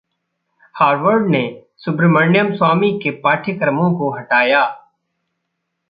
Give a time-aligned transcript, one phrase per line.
[0.75, 1.41] Harvard ने
[1.77, 4.63] सुब्रह्मण्यम स्वामी के पाठ्यक्रमों को हटाया